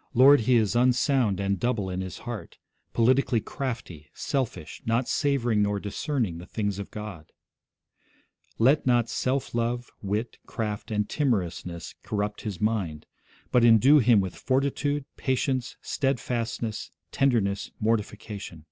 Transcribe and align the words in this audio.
Lord, 0.14 0.40
he 0.40 0.54
is 0.56 0.74
unsound 0.74 1.38
and 1.40 1.60
double 1.60 1.90
in 1.90 2.00
his 2.00 2.20
heart, 2.24 2.56
politically 2.94 3.42
crafty, 3.42 4.08
selfish, 4.14 4.80
not 4.86 5.08
savouring 5.10 5.60
nor 5.60 5.78
discerning 5.78 6.38
the 6.38 6.46
things 6.46 6.78
of 6.78 6.90
God... 6.90 7.32
Let 8.58 8.86
not 8.86 9.10
self 9.10 9.54
love, 9.54 9.90
wit, 10.00 10.38
craft, 10.46 10.90
and 10.90 11.06
timorousness 11.06 11.96
corrupt 12.02 12.40
his 12.40 12.62
mind, 12.62 13.04
but 13.52 13.62
indue 13.62 13.98
him 13.98 14.20
with 14.22 14.36
fortitude, 14.36 15.04
patience, 15.20 15.76
steadfastness, 15.82 16.90
tenderness, 17.12 17.70
mortification 17.78 18.64